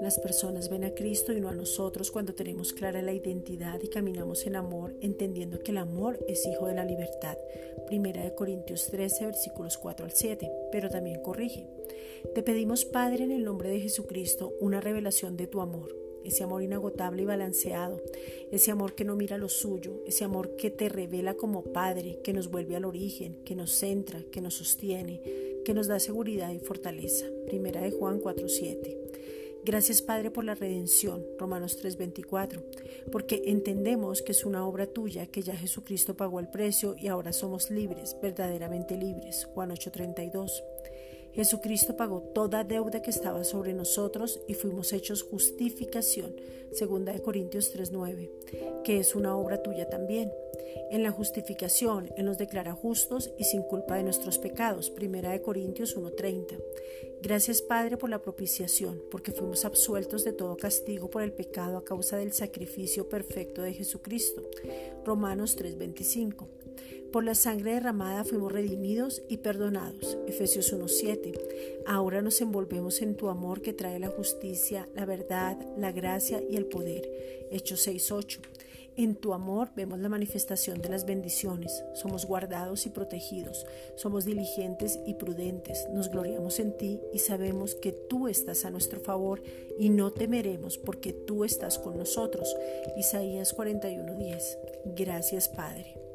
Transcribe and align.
Las 0.00 0.18
personas 0.18 0.68
ven 0.68 0.84
a 0.84 0.94
Cristo 0.94 1.32
y 1.32 1.40
no 1.40 1.48
a 1.48 1.54
nosotros 1.54 2.10
cuando 2.10 2.34
tenemos 2.34 2.72
clara 2.72 3.00
la 3.00 3.12
identidad 3.12 3.78
y 3.82 3.88
caminamos 3.88 4.46
en 4.46 4.56
amor, 4.56 4.94
entendiendo 5.00 5.60
que 5.60 5.70
el 5.70 5.78
amor 5.78 6.18
es 6.26 6.46
hijo 6.46 6.66
de 6.66 6.74
la 6.74 6.84
libertad. 6.84 7.38
Primera 7.86 8.24
de 8.24 8.34
Corintios 8.34 8.86
13, 8.86 9.26
versículos 9.26 9.78
4 9.78 10.06
al 10.06 10.12
7, 10.12 10.50
pero 10.72 10.90
también 10.90 11.22
corrige. 11.22 11.68
Te 12.34 12.42
pedimos, 12.42 12.84
Padre, 12.84 13.24
en 13.24 13.30
el 13.30 13.44
nombre 13.44 13.70
de 13.70 13.80
Jesucristo, 13.80 14.52
una 14.60 14.80
revelación 14.80 15.36
de 15.36 15.46
tu 15.46 15.60
amor 15.60 16.09
ese 16.24 16.44
amor 16.44 16.62
inagotable 16.62 17.22
y 17.22 17.26
balanceado, 17.26 18.00
ese 18.50 18.70
amor 18.70 18.94
que 18.94 19.04
no 19.04 19.16
mira 19.16 19.38
lo 19.38 19.48
suyo, 19.48 20.02
ese 20.06 20.24
amor 20.24 20.56
que 20.56 20.70
te 20.70 20.88
revela 20.88 21.34
como 21.34 21.62
Padre, 21.62 22.18
que 22.22 22.32
nos 22.32 22.50
vuelve 22.50 22.76
al 22.76 22.84
origen, 22.84 23.42
que 23.44 23.54
nos 23.54 23.72
centra, 23.72 24.22
que 24.30 24.40
nos 24.40 24.54
sostiene, 24.54 25.20
que 25.64 25.74
nos 25.74 25.86
da 25.86 25.98
seguridad 25.98 26.52
y 26.52 26.58
fortaleza. 26.58 27.26
Primera 27.46 27.80
de 27.80 27.90
Juan 27.90 28.20
4:7. 28.20 28.96
Gracias 29.62 30.00
Padre 30.00 30.30
por 30.30 30.44
la 30.44 30.54
redención, 30.54 31.26
Romanos 31.38 31.76
3:24, 31.76 32.62
porque 33.12 33.42
entendemos 33.44 34.22
que 34.22 34.32
es 34.32 34.46
una 34.46 34.66
obra 34.66 34.86
tuya, 34.86 35.26
que 35.26 35.42
ya 35.42 35.54
Jesucristo 35.54 36.16
pagó 36.16 36.40
el 36.40 36.48
precio 36.48 36.96
y 36.98 37.08
ahora 37.08 37.34
somos 37.34 37.70
libres, 37.70 38.16
verdaderamente 38.22 38.96
libres, 38.96 39.46
Juan 39.52 39.70
8:32. 39.70 40.62
Jesucristo 41.32 41.96
pagó 41.96 42.20
toda 42.20 42.64
deuda 42.64 43.02
que 43.02 43.10
estaba 43.10 43.44
sobre 43.44 43.72
nosotros 43.72 44.40
y 44.48 44.54
fuimos 44.54 44.92
hechos 44.92 45.22
justificación, 45.22 46.34
segunda 46.72 47.12
de 47.12 47.20
Corintios 47.20 47.72
3:9, 47.72 48.30
que 48.84 48.98
es 48.98 49.14
una 49.14 49.36
obra 49.36 49.62
tuya 49.62 49.88
también. 49.88 50.32
En 50.90 51.02
la 51.02 51.10
justificación 51.10 52.10
Él 52.16 52.24
nos 52.24 52.38
declara 52.38 52.72
justos 52.72 53.30
y 53.38 53.44
sin 53.44 53.62
culpa 53.62 53.96
de 53.96 54.02
nuestros 54.02 54.38
pecados, 54.38 54.90
primera 54.90 55.30
de 55.30 55.42
Corintios 55.42 55.96
1:30. 55.96 56.56
Gracias 57.22 57.62
Padre 57.62 57.96
por 57.96 58.10
la 58.10 58.22
propiciación, 58.22 59.00
porque 59.10 59.32
fuimos 59.32 59.64
absueltos 59.64 60.24
de 60.24 60.32
todo 60.32 60.56
castigo 60.56 61.10
por 61.10 61.22
el 61.22 61.32
pecado 61.32 61.76
a 61.76 61.84
causa 61.84 62.16
del 62.16 62.32
sacrificio 62.32 63.08
perfecto 63.08 63.62
de 63.62 63.74
Jesucristo, 63.74 64.42
Romanos 65.04 65.56
3:25. 65.56 66.48
Por 67.12 67.24
la 67.24 67.34
sangre 67.34 67.74
derramada 67.74 68.22
fuimos 68.22 68.52
redimidos 68.52 69.22
y 69.28 69.38
perdonados. 69.38 70.16
Efesios 70.28 70.72
1.7. 70.72 71.36
Ahora 71.84 72.22
nos 72.22 72.40
envolvemos 72.40 73.02
en 73.02 73.16
tu 73.16 73.28
amor 73.28 73.62
que 73.62 73.72
trae 73.72 73.98
la 73.98 74.08
justicia, 74.08 74.88
la 74.94 75.06
verdad, 75.06 75.58
la 75.76 75.90
gracia 75.90 76.40
y 76.48 76.56
el 76.56 76.66
poder. 76.66 77.10
Hechos 77.50 77.88
6.8. 77.88 78.38
En 78.96 79.16
tu 79.16 79.34
amor 79.34 79.70
vemos 79.74 79.98
la 79.98 80.08
manifestación 80.08 80.80
de 80.82 80.88
las 80.88 81.04
bendiciones. 81.04 81.82
Somos 81.94 82.26
guardados 82.26 82.86
y 82.86 82.90
protegidos. 82.90 83.66
Somos 83.96 84.24
diligentes 84.24 85.00
y 85.04 85.14
prudentes. 85.14 85.88
Nos 85.92 86.10
gloriamos 86.10 86.60
en 86.60 86.76
ti 86.76 87.00
y 87.12 87.18
sabemos 87.18 87.74
que 87.74 87.92
tú 87.92 88.28
estás 88.28 88.64
a 88.64 88.70
nuestro 88.70 89.00
favor 89.00 89.42
y 89.78 89.88
no 89.88 90.12
temeremos 90.12 90.78
porque 90.78 91.12
tú 91.12 91.44
estás 91.44 91.78
con 91.78 91.96
nosotros. 91.96 92.54
Isaías 92.96 93.56
41:10. 93.56 94.58
Gracias 94.94 95.48
Padre. 95.48 96.09